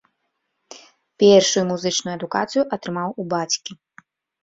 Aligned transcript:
Першую 1.25 1.63
музычную 1.71 2.13
адукацыю 2.19 2.63
атрымаў 2.81 3.09
у 3.21 3.31
бацькі. 3.39 3.71